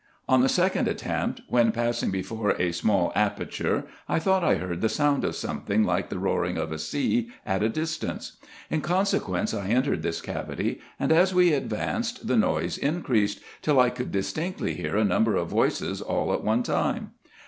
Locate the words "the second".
0.41-0.87